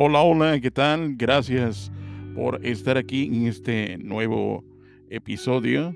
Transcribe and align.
Hola, 0.00 0.20
hola, 0.20 0.60
¿qué 0.60 0.70
tal? 0.70 1.16
Gracias 1.16 1.90
por 2.36 2.64
estar 2.64 2.96
aquí 2.96 3.24
en 3.24 3.48
este 3.48 3.98
nuevo 3.98 4.62
episodio 5.10 5.92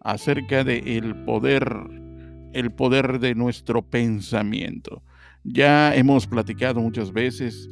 acerca 0.00 0.64
de 0.64 0.78
el 0.98 1.14
poder, 1.22 1.64
el 2.54 2.72
poder 2.72 3.20
de 3.20 3.36
nuestro 3.36 3.82
pensamiento. 3.82 5.04
Ya 5.44 5.94
hemos 5.94 6.26
platicado 6.26 6.80
muchas 6.80 7.12
veces 7.12 7.70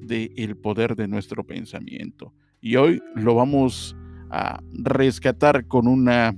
de 0.00 0.32
el 0.38 0.56
poder 0.56 0.96
de 0.96 1.06
nuestro 1.06 1.44
pensamiento 1.44 2.32
y 2.62 2.76
hoy 2.76 3.02
lo 3.14 3.34
vamos 3.34 3.94
a 4.30 4.62
rescatar 4.72 5.66
con 5.66 5.86
una 5.86 6.34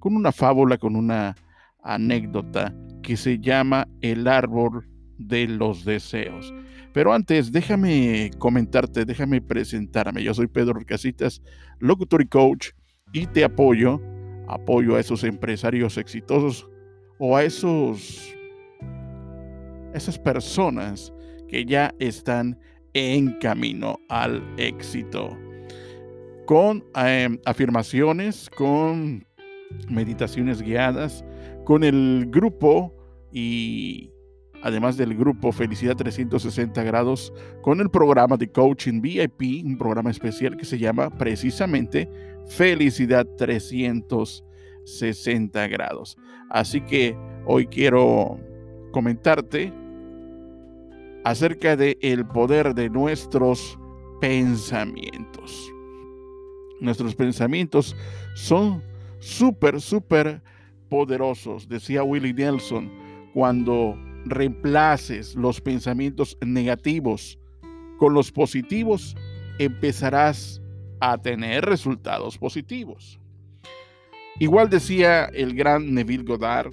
con 0.00 0.16
una 0.16 0.32
fábula, 0.32 0.76
con 0.76 0.96
una 0.96 1.36
anécdota 1.84 2.74
que 3.00 3.16
se 3.16 3.38
llama 3.38 3.86
El 4.00 4.26
árbol 4.26 4.88
de 5.18 5.46
los 5.46 5.84
deseos. 5.84 6.52
Pero 6.92 7.12
antes, 7.12 7.52
déjame 7.52 8.30
comentarte, 8.38 9.04
déjame 9.04 9.40
presentarme. 9.40 10.22
Yo 10.22 10.34
soy 10.34 10.46
Pedro 10.46 10.80
Casitas, 10.86 11.42
locutor 11.78 12.22
y 12.22 12.26
coach, 12.26 12.70
y 13.12 13.26
te 13.26 13.44
apoyo, 13.44 14.00
apoyo 14.48 14.96
a 14.96 15.00
esos 15.00 15.24
empresarios 15.24 15.96
exitosos 15.96 16.68
o 17.18 17.36
a 17.36 17.44
esos, 17.44 18.34
esas 19.94 20.18
personas 20.18 21.12
que 21.48 21.64
ya 21.64 21.94
están 21.98 22.58
en 22.94 23.38
camino 23.38 23.98
al 24.08 24.42
éxito. 24.56 25.36
Con 26.46 26.84
em, 26.94 27.38
afirmaciones, 27.44 28.48
con 28.50 29.26
meditaciones 29.88 30.62
guiadas, 30.62 31.24
con 31.64 31.84
el 31.84 32.26
grupo 32.30 32.94
y 33.30 34.10
además 34.62 34.96
del 34.96 35.16
grupo 35.16 35.52
Felicidad 35.52 35.96
360 35.96 36.82
grados, 36.82 37.32
con 37.62 37.80
el 37.80 37.90
programa 37.90 38.36
de 38.36 38.50
coaching 38.50 39.00
VIP, 39.00 39.64
un 39.64 39.78
programa 39.78 40.10
especial 40.10 40.56
que 40.56 40.64
se 40.64 40.78
llama 40.78 41.10
precisamente 41.10 42.08
Felicidad 42.46 43.26
360 43.36 45.68
grados. 45.68 46.16
Así 46.50 46.80
que 46.80 47.16
hoy 47.46 47.66
quiero 47.66 48.40
comentarte 48.92 49.72
acerca 51.24 51.76
de 51.76 51.98
el 52.00 52.26
poder 52.26 52.74
de 52.74 52.88
nuestros 52.88 53.78
pensamientos. 54.20 55.72
Nuestros 56.80 57.14
pensamientos 57.14 57.96
son 58.34 58.82
súper, 59.18 59.80
súper 59.80 60.42
poderosos, 60.88 61.68
decía 61.68 62.02
Willie 62.02 62.32
Nelson, 62.32 62.90
cuando 63.34 63.98
reemplaces 64.30 65.34
los 65.34 65.60
pensamientos 65.60 66.36
negativos 66.44 67.38
con 67.98 68.14
los 68.14 68.30
positivos, 68.30 69.16
empezarás 69.58 70.62
a 71.00 71.18
tener 71.18 71.64
resultados 71.64 72.38
positivos. 72.38 73.20
Igual 74.40 74.70
decía 74.70 75.24
el 75.26 75.54
gran 75.54 75.94
Neville 75.94 76.24
Goddard, 76.24 76.70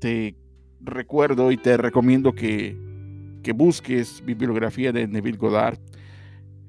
te 0.00 0.34
recuerdo 0.80 1.52
y 1.52 1.58
te 1.58 1.76
recomiendo 1.76 2.32
que, 2.32 2.76
que 3.42 3.52
busques 3.52 4.22
bibliografía 4.24 4.92
de 4.92 5.06
Neville 5.06 5.36
Goddard. 5.36 5.78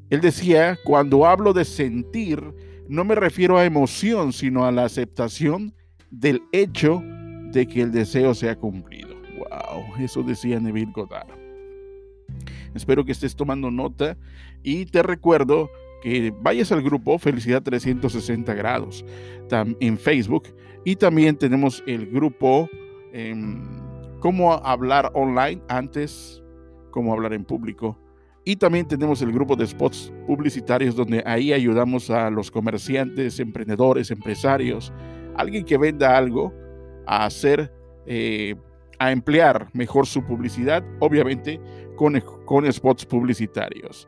Él 0.10 0.20
decía, 0.20 0.78
cuando 0.84 1.26
hablo 1.26 1.54
de 1.54 1.64
sentir, 1.64 2.42
no 2.90 3.06
me 3.06 3.16
refiero 3.16 3.58
a 3.58 3.64
emoción, 3.64 4.34
sino 4.34 4.66
a 4.66 4.72
la 4.72 4.84
aceptación 4.84 5.74
del 6.10 6.44
hecho 6.52 7.02
de 7.52 7.66
que 7.66 7.82
el 7.82 7.92
deseo 7.94 8.34
sea 8.34 8.58
cumplido. 8.58 9.11
Eso 10.00 10.24
decía 10.24 10.60
Neville 10.60 10.92
Goddard. 10.94 11.28
Espero 12.74 13.04
que 13.04 13.12
estés 13.12 13.36
tomando 13.36 13.70
nota 13.70 14.18
y 14.64 14.86
te 14.86 15.04
recuerdo 15.04 15.70
que 16.02 16.34
vayas 16.42 16.72
al 16.72 16.82
grupo 16.82 17.20
Felicidad 17.20 17.62
360 17.62 18.54
grados 18.54 19.06
en 19.80 19.98
Facebook 19.98 20.44
y 20.86 20.96
también 20.96 21.36
tenemos 21.36 21.84
el 21.86 22.08
grupo 22.08 22.70
em, 23.12 23.62
Cómo 24.22 24.54
hablar 24.54 25.10
online 25.16 25.64
antes, 25.68 26.44
cómo 26.92 27.12
hablar 27.12 27.34
en 27.34 27.44
público. 27.44 27.98
Y 28.46 28.56
también 28.56 28.88
tenemos 28.88 29.20
el 29.24 29.32
grupo 29.32 29.56
de 29.56 29.66
spots 29.66 30.14
publicitarios 30.28 30.96
donde 30.96 31.24
ahí 31.26 31.52
ayudamos 31.52 32.12
a 32.12 32.30
los 32.30 32.52
comerciantes, 32.52 33.40
emprendedores, 33.40 34.12
empresarios, 34.12 34.94
alguien 35.36 35.66
que 35.66 35.76
venda 35.76 36.16
algo 36.16 36.54
a 37.08 37.26
hacer 37.26 37.74
eh, 38.06 38.56
a 39.02 39.12
emplear 39.12 39.68
mejor 39.74 40.06
su 40.06 40.24
publicidad, 40.24 40.84
obviamente 41.00 41.60
con, 41.96 42.22
con 42.46 42.72
spots 42.72 43.04
publicitarios. 43.04 44.08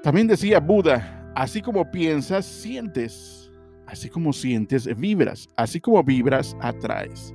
También 0.00 0.28
decía 0.28 0.60
Buda, 0.60 1.32
así 1.34 1.60
como 1.60 1.90
piensas, 1.90 2.46
sientes. 2.46 3.52
Así 3.88 4.08
como 4.08 4.32
sientes, 4.32 4.86
vibras. 4.96 5.48
Así 5.56 5.80
como 5.80 6.04
vibras, 6.04 6.56
atraes. 6.60 7.34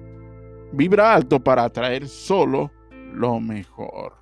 Vibra 0.72 1.14
alto 1.14 1.44
para 1.44 1.66
atraer 1.66 2.08
solo 2.08 2.72
lo 3.14 3.42
mejor. 3.42 4.14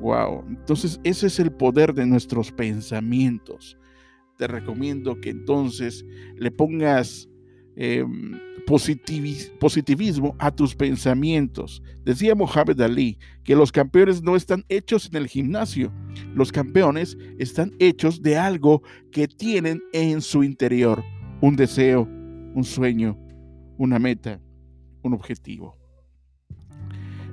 Wow. 0.00 0.44
Entonces, 0.48 0.98
ese 1.04 1.26
es 1.26 1.38
el 1.38 1.52
poder 1.52 1.92
de 1.92 2.06
nuestros 2.06 2.50
pensamientos. 2.50 3.76
Te 4.38 4.46
recomiendo 4.46 5.20
que 5.20 5.28
entonces 5.28 6.06
le 6.36 6.50
pongas 6.50 7.28
Em, 7.78 8.40
positivismo 8.66 10.34
a 10.38 10.50
tus 10.50 10.74
pensamientos. 10.74 11.82
Decía 12.04 12.34
Mohamed 12.34 12.80
Ali 12.80 13.18
que 13.44 13.54
los 13.54 13.70
campeones 13.70 14.22
no 14.22 14.34
están 14.34 14.64
hechos 14.68 15.08
en 15.12 15.16
el 15.16 15.28
gimnasio, 15.28 15.92
los 16.34 16.50
campeones 16.50 17.16
están 17.38 17.74
hechos 17.78 18.22
de 18.22 18.38
algo 18.38 18.82
que 19.12 19.28
tienen 19.28 19.82
en 19.92 20.22
su 20.22 20.42
interior, 20.42 21.04
un 21.42 21.54
deseo, 21.54 22.08
un 22.54 22.64
sueño, 22.64 23.16
una 23.76 23.98
meta, 23.98 24.40
un 25.02 25.12
objetivo. 25.12 25.76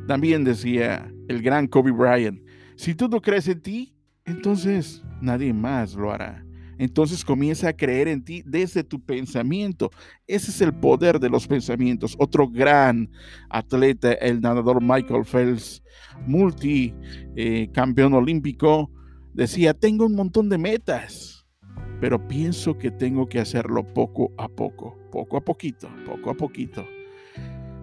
También 0.08 0.44
decía 0.44 1.10
el 1.30 1.42
gran 1.42 1.68
Kobe 1.68 1.92
Bryant, 1.92 2.42
si 2.76 2.94
tú 2.94 3.08
no 3.08 3.22
crees 3.22 3.48
en 3.48 3.62
ti, 3.62 3.96
entonces 4.26 5.02
nadie 5.22 5.54
más 5.54 5.96
lo 5.96 6.12
hará 6.12 6.46
entonces 6.84 7.24
comienza 7.24 7.70
a 7.70 7.74
creer 7.74 8.10
en 8.10 8.26
ti 8.26 8.44
desde 8.46 8.84
tu 8.84 9.00
pensamiento. 9.00 9.90
Ese 10.28 10.52
es 10.52 10.60
el 10.60 10.74
poder 10.74 11.18
de 11.18 11.30
los 11.30 11.48
pensamientos. 11.48 12.14
Otro 12.20 12.50
gran 12.50 13.10
atleta, 13.50 14.12
el 14.12 14.42
nadador 14.42 14.82
Michael 14.82 15.24
Phelps, 15.24 15.82
multi 16.28 16.94
eh, 17.38 17.70
campeón 17.72 18.14
olímpico, 18.14 18.92
decía, 19.34 19.74
tengo 19.74 20.06
un 20.06 20.16
montón 20.16 20.50
de 20.50 20.58
metas, 20.58 21.48
pero 22.02 22.28
pienso 22.28 22.78
que 22.78 22.92
tengo 22.92 23.28
que 23.28 23.40
hacerlo 23.40 23.86
poco 23.94 24.34
a 24.38 24.50
poco, 24.50 24.98
poco 25.10 25.38
a 25.38 25.42
poquito, 25.42 25.88
poco 26.06 26.32
a 26.32 26.34
poquito. 26.34 26.86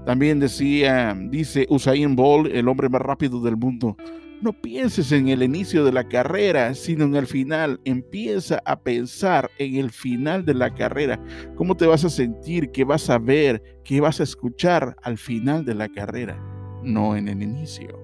También 0.05 0.41
decía, 0.41 1.17
dice 1.31 1.67
Usain 1.71 2.17
Bolt, 2.17 2.53
el 2.53 2.69
hombre 2.69 2.91
más 2.91 3.01
rápido 3.01 3.41
del 3.41 3.57
mundo, 3.57 3.97
no 4.43 4.53
pienses 4.53 5.13
en 5.13 5.29
el 5.29 5.43
inicio 5.43 5.85
de 5.85 5.93
la 5.93 6.09
carrera, 6.09 6.75
sino 6.75 7.05
en 7.05 7.17
el 7.17 7.27
final. 7.27 7.81
Empieza 7.85 8.63
a 8.65 8.81
pensar 8.81 9.51
en 9.59 9.77
el 9.77 9.91
final 9.91 10.45
de 10.45 10.55
la 10.55 10.75
carrera. 10.75 11.23
¿Cómo 11.57 11.77
te 11.77 11.87
vas 11.87 12.05
a 12.05 12.11
sentir? 12.11 12.71
¿Qué 12.71 12.85
vas 12.85 13.11
a 13.11 13.19
ver? 13.19 13.63
¿Qué 13.85 14.01
vas 14.01 14.21
a 14.21 14.25
escuchar 14.25 14.97
al 15.03 15.19
final 15.19 15.65
de 15.65 15.75
la 15.75 15.89
carrera? 15.89 16.41
No 16.83 17.17
en 17.17 17.29
el 17.29 17.43
inicio. 17.43 18.01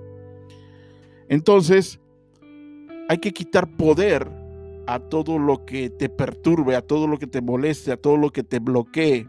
Entonces, 1.29 2.01
hay 3.09 3.19
que 3.19 3.33
quitar 3.33 3.77
poder 3.77 4.31
a 4.87 5.01
todo 5.01 5.39
lo 5.39 5.65
que 5.65 5.91
te 5.91 6.09
perturbe, 6.09 6.77
a 6.77 6.83
todo 6.83 7.09
lo 7.09 7.19
que 7.19 7.27
te 7.27 7.41
moleste, 7.41 7.93
a 7.93 7.97
todo 7.97 8.17
lo 8.17 8.31
que 8.31 8.43
te 8.43 8.59
bloquee. 8.59 9.27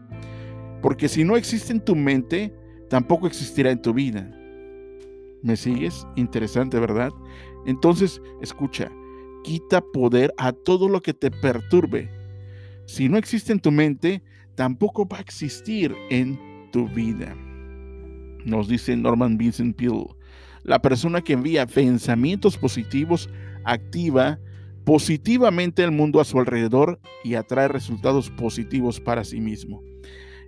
Porque 0.82 1.08
si 1.08 1.24
no 1.24 1.36
existe 1.36 1.72
en 1.72 1.80
tu 1.80 1.96
mente, 1.96 2.54
tampoco 2.88 3.26
existirá 3.26 3.70
en 3.70 3.82
tu 3.82 3.92
vida. 3.92 4.37
¿Me 5.42 5.56
sigues? 5.56 6.06
Interesante, 6.16 6.78
¿verdad? 6.78 7.10
Entonces, 7.66 8.20
escucha, 8.40 8.90
quita 9.44 9.80
poder 9.80 10.32
a 10.36 10.52
todo 10.52 10.88
lo 10.88 11.00
que 11.00 11.14
te 11.14 11.30
perturbe. 11.30 12.10
Si 12.86 13.08
no 13.08 13.18
existe 13.18 13.52
en 13.52 13.60
tu 13.60 13.70
mente, 13.70 14.22
tampoco 14.54 15.06
va 15.06 15.18
a 15.18 15.22
existir 15.22 15.94
en 16.10 16.70
tu 16.72 16.88
vida. 16.88 17.36
Nos 18.44 18.68
dice 18.68 18.96
Norman 18.96 19.36
Vincent 19.36 19.76
Peale, 19.76 20.06
la 20.64 20.80
persona 20.80 21.20
que 21.20 21.34
envía 21.34 21.66
pensamientos 21.66 22.56
positivos 22.56 23.28
activa 23.64 24.38
positivamente 24.84 25.84
el 25.84 25.90
mundo 25.90 26.20
a 26.20 26.24
su 26.24 26.38
alrededor 26.38 26.98
y 27.22 27.34
atrae 27.34 27.68
resultados 27.68 28.30
positivos 28.30 29.00
para 29.00 29.22
sí 29.22 29.38
mismo. 29.38 29.82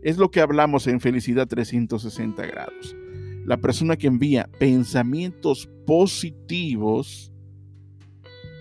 Es 0.03 0.17
lo 0.17 0.31
que 0.31 0.41
hablamos 0.41 0.87
en 0.87 0.99
Felicidad 0.99 1.47
360 1.47 2.47
grados. 2.47 2.97
La 3.45 3.57
persona 3.57 3.97
que 3.97 4.07
envía 4.07 4.49
pensamientos 4.59 5.69
positivos 5.87 7.33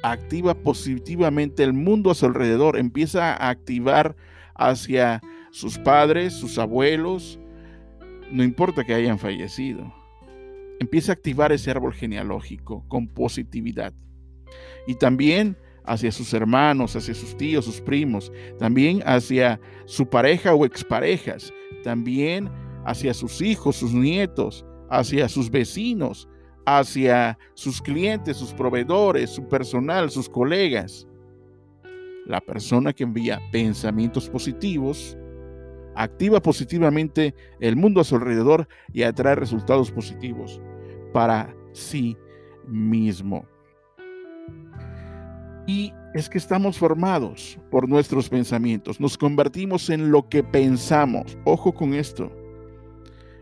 activa 0.04 0.54
positivamente 0.54 1.64
el 1.64 1.74
mundo 1.74 2.12
a 2.12 2.16
su 2.16 2.26
alrededor, 2.26 2.78
empieza 2.78 3.34
a 3.34 3.50
activar 3.50 4.16
hacia 4.56 5.22
sus 5.52 5.78
padres, 5.78 6.34
sus 6.34 6.58
abuelos, 6.58 7.40
no 8.32 8.44
importa 8.44 8.84
que 8.84 8.94
hayan 8.94 9.20
fallecido. 9.20 9.94
empieza 10.80 11.12
a 11.12 11.16
activar 11.16 11.52
ese 11.52 11.70
árbol 11.72 11.94
genealógico 11.94 12.86
con 12.88 13.10
positividad. 13.10 13.94
Y 14.88 14.96
también 14.96 15.58
hacia 15.84 16.10
sus 16.10 16.34
hermanos, 16.34 16.96
hacia 16.96 17.14
sus 17.14 17.36
tíos, 17.36 17.66
sus 17.66 17.82
primos, 17.82 18.32
también 18.58 19.02
hacia 19.06 19.60
su 19.86 20.08
pareja 20.08 20.54
o 20.54 20.66
exparejas, 20.66 21.52
también 21.84 22.50
hacia 22.86 23.14
sus 23.14 23.42
hijos, 23.42 23.76
sus 23.76 23.94
nietos, 23.94 24.66
hacia 24.90 25.30
sus 25.30 25.50
vecinos, 25.50 26.28
hacia 26.66 27.38
sus 27.54 27.82
clientes, 27.82 28.38
sus 28.38 28.54
proveedores, 28.54 29.30
su 29.30 29.48
personal, 29.48 30.10
sus 30.10 30.30
colegas. 30.30 31.08
La 32.26 32.42
persona 32.42 32.94
que 32.94 33.04
envía 33.04 33.42
pensamientos 33.52 34.30
positivos 34.30 35.18
activa 35.96 36.42
positivamente 36.42 37.34
el 37.60 37.76
mundo 37.76 38.02
a 38.02 38.04
su 38.04 38.16
alrededor 38.16 38.68
y 38.94 39.04
atrae 39.04 39.36
resultados 39.36 39.92
positivos 39.92 40.62
para 41.12 41.54
sí 41.74 42.16
mismo. 42.68 43.46
Y 45.68 45.94
es 46.14 46.30
que 46.30 46.38
estamos 46.38 46.78
formados 46.78 47.60
por 47.70 47.88
nuestros 47.88 48.30
pensamientos, 48.30 49.00
nos 49.00 49.18
convertimos 49.18 49.90
en 49.90 50.12
lo 50.12 50.28
que 50.28 50.44
pensamos. 50.44 51.38
Ojo 51.46 51.74
con 51.74 51.94
esto. 51.94 52.32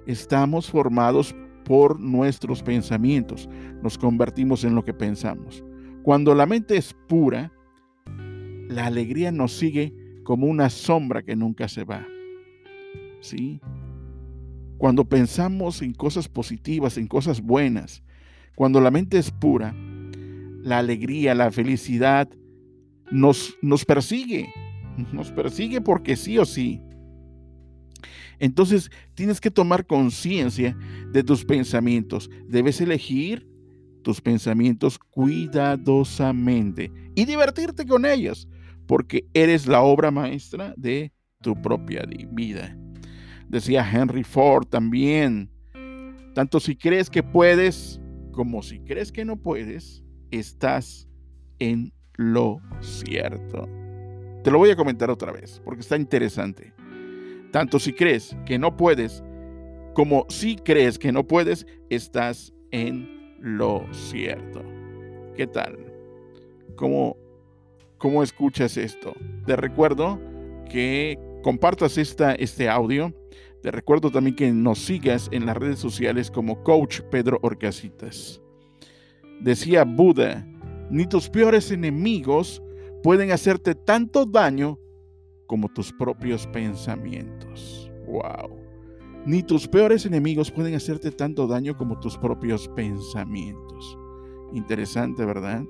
Estamos 0.07 0.69
formados 0.69 1.35
por 1.65 1.99
nuestros 1.99 2.63
pensamientos, 2.63 3.49
nos 3.83 3.97
convertimos 3.97 4.63
en 4.63 4.73
lo 4.73 4.85
que 4.85 4.93
pensamos. 4.93 5.63
Cuando 6.01 6.33
la 6.33 6.45
mente 6.45 6.77
es 6.77 6.95
pura, 7.09 7.51
la 8.69 8.85
alegría 8.85 9.33
nos 9.33 9.51
sigue 9.51 9.93
como 10.23 10.47
una 10.47 10.69
sombra 10.69 11.23
que 11.23 11.35
nunca 11.35 11.67
se 11.67 11.83
va. 11.83 12.07
¿Sí? 13.19 13.59
Cuando 14.77 15.03
pensamos 15.03 15.81
en 15.81 15.93
cosas 15.93 16.29
positivas, 16.29 16.97
en 16.97 17.07
cosas 17.07 17.41
buenas, 17.41 18.01
cuando 18.55 18.79
la 18.79 18.91
mente 18.91 19.17
es 19.17 19.29
pura, 19.29 19.75
la 20.63 20.79
alegría, 20.79 21.35
la 21.35 21.51
felicidad 21.51 22.29
nos, 23.11 23.57
nos 23.61 23.83
persigue, 23.83 24.53
nos 25.11 25.31
persigue 25.31 25.81
porque 25.81 26.15
sí 26.15 26.37
o 26.37 26.45
sí. 26.45 26.81
Entonces 28.39 28.91
tienes 29.15 29.41
que 29.41 29.51
tomar 29.51 29.85
conciencia 29.85 30.77
de 31.11 31.23
tus 31.23 31.45
pensamientos. 31.45 32.29
Debes 32.47 32.81
elegir 32.81 33.47
tus 34.03 34.21
pensamientos 34.21 34.99
cuidadosamente 34.99 36.91
y 37.15 37.25
divertirte 37.25 37.85
con 37.85 38.05
ellos, 38.05 38.47
porque 38.85 39.27
eres 39.33 39.67
la 39.67 39.81
obra 39.81 40.11
maestra 40.11 40.73
de 40.77 41.11
tu 41.41 41.61
propia 41.61 42.05
vida. 42.31 42.77
Decía 43.49 43.89
Henry 43.89 44.23
Ford 44.23 44.65
también, 44.67 45.49
tanto 46.33 46.59
si 46.59 46.75
crees 46.75 47.09
que 47.09 47.23
puedes 47.23 47.99
como 48.31 48.61
si 48.61 48.79
crees 48.81 49.11
que 49.11 49.25
no 49.25 49.35
puedes, 49.35 50.03
estás 50.29 51.09
en 51.57 51.91
lo 52.13 52.61
cierto. 52.81 53.67
Te 54.43 54.51
lo 54.51 54.59
voy 54.59 54.69
a 54.69 54.75
comentar 54.75 55.09
otra 55.09 55.31
vez, 55.31 55.59
porque 55.65 55.81
está 55.81 55.97
interesante. 55.97 56.76
Tanto 57.57 57.79
si 57.79 57.91
crees 57.91 58.37
que 58.45 58.59
no 58.59 58.77
puedes, 58.77 59.23
como 59.95 60.27
si 60.29 60.57
crees 60.57 60.99
que 60.99 61.11
no 61.11 61.25
puedes, 61.25 61.65
estás 61.89 62.53
en 62.69 63.35
lo 63.39 63.83
cierto. 63.91 64.61
¿Qué 65.35 65.47
tal? 65.47 65.75
¿Cómo, 66.75 67.17
cómo 67.97 68.21
escuchas 68.21 68.77
esto? 68.77 69.15
Te 69.47 69.55
recuerdo 69.55 70.21
que 70.69 71.17
compartas 71.41 71.97
esta, 71.97 72.35
este 72.35 72.69
audio. 72.69 73.11
Te 73.63 73.71
recuerdo 73.71 74.11
también 74.11 74.35
que 74.35 74.51
nos 74.51 74.77
sigas 74.77 75.27
en 75.31 75.47
las 75.47 75.57
redes 75.57 75.79
sociales 75.79 76.29
como 76.29 76.61
Coach 76.61 77.01
Pedro 77.09 77.39
Orcasitas. 77.41 78.39
Decía 79.39 79.83
Buda, 79.83 80.47
ni 80.91 81.07
tus 81.07 81.27
peores 81.27 81.71
enemigos 81.71 82.61
pueden 83.01 83.31
hacerte 83.31 83.73
tanto 83.73 84.27
daño 84.27 84.77
como 85.47 85.69
tus 85.69 85.91
propios 85.91 86.45
pensamientos. 86.47 87.91
Wow. 88.05 88.67
Ni 89.25 89.43
tus 89.43 89.67
peores 89.67 90.05
enemigos 90.05 90.51
pueden 90.51 90.75
hacerte 90.75 91.11
tanto 91.11 91.47
daño 91.47 91.75
como 91.75 91.99
tus 91.99 92.17
propios 92.17 92.67
pensamientos. 92.69 93.97
Interesante, 94.53 95.25
¿verdad? 95.25 95.63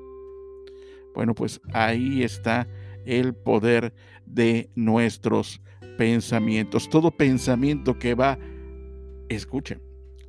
Bueno, 1.15 1.33
pues 1.33 1.59
ahí 1.73 2.21
está 2.21 2.67
el 3.05 3.33
poder 3.33 3.93
de 4.25 4.69
nuestros 4.75 5.61
pensamientos. 5.97 6.89
Todo 6.89 7.09
pensamiento 7.09 7.97
que 7.97 8.13
va, 8.13 8.37
escuchen, 9.29 9.81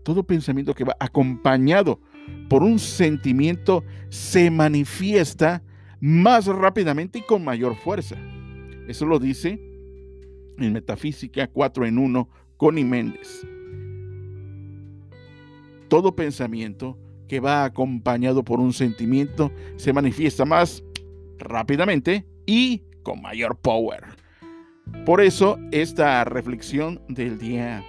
todo 0.03 0.23
pensamiento 0.23 0.73
que 0.73 0.85
va 0.85 0.97
acompañado 0.99 2.01
por 2.49 2.63
un 2.63 2.79
sentimiento 2.79 3.85
se 4.09 4.51
manifiesta 4.51 5.63
más 6.01 6.47
rápidamente 6.47 7.19
y 7.19 7.23
con 7.23 7.45
mayor 7.45 7.77
fuerza. 7.77 8.17
Eso 8.89 9.05
lo 9.05 9.19
dice 9.19 9.61
en 10.59 10.73
Metafísica 10.73 11.47
4 11.47 11.87
en 11.87 11.99
1, 11.99 12.29
Connie 12.57 12.85
Méndez. 12.85 13.47
Todo 15.89 16.17
pensamiento 16.17 16.99
que 17.29 17.39
va 17.39 17.65
acompañado 17.65 18.43
por 18.43 18.61
un 18.61 18.73
sentimiento 18.73 19.53
se 19.77 19.93
manifiesta 19.93 20.47
más 20.47 20.83
rápidamente 21.37 22.27
y 22.47 22.83
con 23.03 23.21
mayor 23.21 23.59
power. 23.59 24.05
Por 25.05 25.21
eso 25.21 25.59
esta 25.71 26.25
reflexión 26.25 27.03
del 27.09 27.39
día 27.39 27.85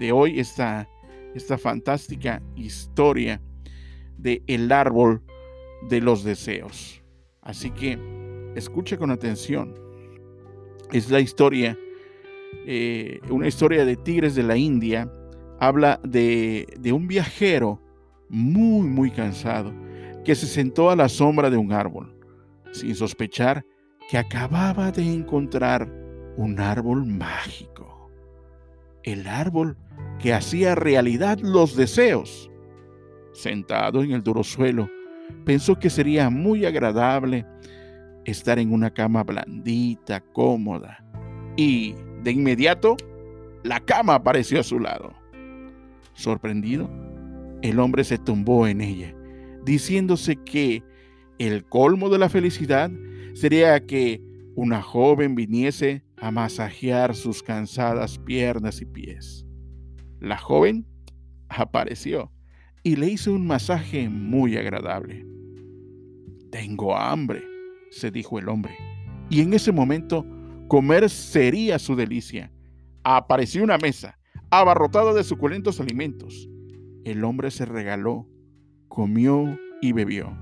de 0.00 0.10
hoy, 0.10 0.40
esta, 0.40 0.88
esta 1.32 1.58
fantástica 1.58 2.42
historia 2.56 3.40
de 4.18 4.42
el 4.48 4.72
árbol 4.72 5.22
de 5.88 6.00
los 6.00 6.24
deseos. 6.24 7.00
Así 7.40 7.70
que 7.70 7.98
escuche 8.56 8.98
con 8.98 9.12
atención 9.12 9.89
es 10.92 11.10
la 11.10 11.20
historia, 11.20 11.78
eh, 12.66 13.20
una 13.30 13.48
historia 13.48 13.84
de 13.84 13.96
tigres 13.96 14.34
de 14.34 14.42
la 14.42 14.56
India. 14.56 15.10
Habla 15.58 16.00
de, 16.02 16.66
de 16.78 16.92
un 16.92 17.06
viajero 17.06 17.80
muy, 18.28 18.88
muy 18.88 19.10
cansado 19.10 19.72
que 20.24 20.34
se 20.34 20.46
sentó 20.46 20.90
a 20.90 20.96
la 20.96 21.08
sombra 21.08 21.50
de 21.50 21.56
un 21.56 21.72
árbol, 21.72 22.14
sin 22.72 22.94
sospechar 22.94 23.64
que 24.08 24.18
acababa 24.18 24.90
de 24.90 25.02
encontrar 25.02 25.90
un 26.36 26.58
árbol 26.60 27.06
mágico. 27.06 28.10
El 29.02 29.26
árbol 29.26 29.76
que 30.18 30.34
hacía 30.34 30.74
realidad 30.74 31.38
los 31.40 31.76
deseos. 31.76 32.50
Sentado 33.32 34.02
en 34.02 34.12
el 34.12 34.22
duro 34.22 34.42
suelo, 34.42 34.90
pensó 35.44 35.78
que 35.78 35.90
sería 35.90 36.28
muy 36.30 36.66
agradable 36.66 37.46
estar 38.24 38.58
en 38.58 38.72
una 38.72 38.90
cama 38.90 39.22
blandita, 39.24 40.20
cómoda. 40.20 41.04
Y 41.56 41.94
de 42.22 42.32
inmediato, 42.32 42.96
la 43.62 43.80
cama 43.80 44.14
apareció 44.14 44.60
a 44.60 44.64
su 44.64 44.78
lado. 44.78 45.12
Sorprendido, 46.14 46.90
el 47.62 47.78
hombre 47.78 48.04
se 48.04 48.18
tumbó 48.18 48.66
en 48.66 48.80
ella, 48.80 49.14
diciéndose 49.64 50.36
que 50.36 50.82
el 51.38 51.64
colmo 51.64 52.08
de 52.08 52.18
la 52.18 52.28
felicidad 52.28 52.90
sería 53.34 53.86
que 53.86 54.22
una 54.54 54.82
joven 54.82 55.34
viniese 55.34 56.04
a 56.18 56.30
masajear 56.30 57.14
sus 57.14 57.42
cansadas 57.42 58.18
piernas 58.18 58.82
y 58.82 58.86
pies. 58.86 59.46
La 60.20 60.36
joven 60.36 60.86
apareció 61.48 62.30
y 62.82 62.96
le 62.96 63.08
hizo 63.08 63.32
un 63.32 63.46
masaje 63.46 64.08
muy 64.08 64.56
agradable. 64.56 65.26
Tengo 66.50 66.96
hambre, 66.96 67.42
se 67.90 68.10
dijo 68.10 68.38
el 68.38 68.48
hombre. 68.48 68.74
Y 69.28 69.40
en 69.40 69.52
ese 69.52 69.72
momento 69.72 70.26
comer 70.68 71.08
sería 71.10 71.78
su 71.78 71.96
delicia. 71.96 72.52
Apareció 73.04 73.62
una 73.62 73.78
mesa, 73.78 74.18
abarrotada 74.50 75.12
de 75.12 75.24
suculentos 75.24 75.80
alimentos. 75.80 76.48
El 77.04 77.24
hombre 77.24 77.50
se 77.50 77.64
regaló, 77.64 78.28
comió 78.88 79.58
y 79.80 79.92
bebió. 79.92 80.36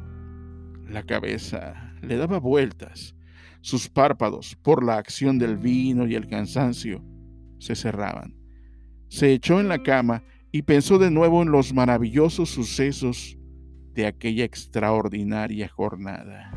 La 0.88 1.02
cabeza 1.02 1.94
le 2.02 2.16
daba 2.16 2.38
vueltas. 2.38 3.14
Sus 3.60 3.88
párpados, 3.88 4.56
por 4.56 4.84
la 4.84 4.98
acción 4.98 5.38
del 5.38 5.58
vino 5.58 6.06
y 6.06 6.14
el 6.14 6.28
cansancio, 6.28 7.04
se 7.58 7.74
cerraban. 7.74 8.36
Se 9.08 9.32
echó 9.32 9.60
en 9.60 9.68
la 9.68 9.82
cama 9.82 10.22
y 10.52 10.62
pensó 10.62 10.98
de 10.98 11.10
nuevo 11.10 11.42
en 11.42 11.50
los 11.50 11.74
maravillosos 11.74 12.50
sucesos 12.50 13.38
de 13.92 14.06
aquella 14.06 14.44
extraordinaria 14.44 15.68
jornada. 15.68 16.52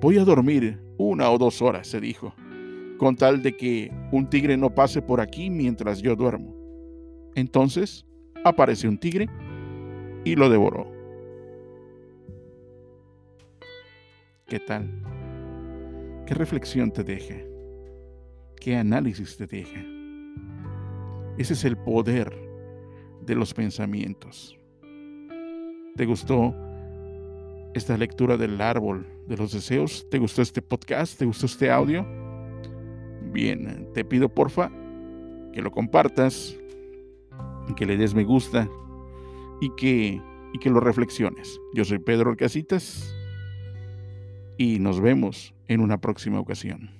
Voy 0.00 0.18
a 0.18 0.24
dormir 0.24 0.78
una 0.98 1.30
o 1.30 1.38
dos 1.38 1.62
horas, 1.62 1.86
se 1.86 2.00
dijo, 2.00 2.34
con 2.98 3.16
tal 3.16 3.42
de 3.42 3.56
que 3.56 3.90
un 4.12 4.28
tigre 4.28 4.56
no 4.58 4.74
pase 4.74 5.00
por 5.00 5.22
aquí 5.22 5.48
mientras 5.48 6.02
yo 6.02 6.14
duermo. 6.14 6.54
Entonces 7.34 8.06
apareció 8.44 8.90
un 8.90 8.98
tigre 8.98 9.26
y 10.24 10.36
lo 10.36 10.50
devoró. 10.50 10.86
¿Qué 14.46 14.60
tal? 14.60 14.86
¿Qué 16.26 16.34
reflexión 16.34 16.90
te 16.90 17.02
deja? 17.02 17.36
¿Qué 18.60 18.76
análisis 18.76 19.36
te 19.38 19.46
deja? 19.46 19.82
Ese 21.38 21.54
es 21.54 21.64
el 21.64 21.76
poder 21.78 22.36
de 23.22 23.34
los 23.34 23.54
pensamientos. 23.54 24.58
¿Te 25.96 26.04
gustó 26.04 26.54
esta 27.72 27.96
lectura 27.96 28.36
del 28.36 28.60
árbol 28.60 29.15
de 29.26 29.36
los 29.36 29.52
deseos? 29.52 30.06
¿Te 30.10 30.18
gustó 30.18 30.42
este 30.42 30.62
podcast? 30.62 31.18
¿Te 31.18 31.24
gustó 31.24 31.46
este 31.46 31.70
audio? 31.70 32.06
Bien, 33.32 33.90
te 33.92 34.04
pido 34.04 34.28
porfa 34.28 34.70
que 35.52 35.62
lo 35.62 35.70
compartas, 35.70 36.56
que 37.76 37.86
le 37.86 37.96
des 37.96 38.14
me 38.14 38.24
gusta 38.24 38.68
y 39.60 39.70
que, 39.76 40.20
y 40.52 40.58
que 40.58 40.70
lo 40.70 40.80
reflexiones. 40.80 41.60
Yo 41.74 41.84
soy 41.84 41.98
Pedro 41.98 42.30
Alcasitas 42.30 43.14
y 44.56 44.78
nos 44.78 45.00
vemos 45.00 45.54
en 45.68 45.80
una 45.80 46.00
próxima 46.00 46.40
ocasión. 46.40 46.95